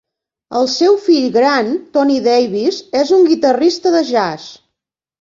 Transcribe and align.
El 0.59 0.69
seu 0.75 0.97
fill 1.07 1.27
gran, 1.35 1.69
Tony 1.99 2.17
Davis, 2.31 2.83
és 3.05 3.15
un 3.21 3.31
guitarrista 3.31 3.97
de 4.01 4.07
jazz. 4.13 4.53